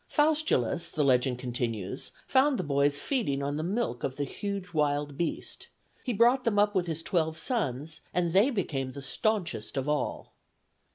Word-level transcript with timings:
Faustulus, 0.07 0.89
the 0.89 1.03
legend 1.03 1.37
continues, 1.37 2.11
found 2.25 2.57
the 2.57 2.63
boys 2.63 2.97
feeding 2.97 3.43
on 3.43 3.55
the 3.55 3.61
milk 3.61 4.03
of 4.03 4.15
the 4.15 4.23
huge 4.23 4.73
wild 4.73 5.15
beast; 5.15 5.67
he 6.03 6.11
brought 6.11 6.43
them 6.43 6.57
up 6.57 6.73
with 6.73 6.87
his 6.87 7.03
twelve 7.03 7.37
sons, 7.37 8.01
and 8.11 8.33
they 8.33 8.49
became 8.49 8.93
the 8.93 9.01
staunchest 9.03 9.77
of 9.77 9.87
all. 9.87 10.33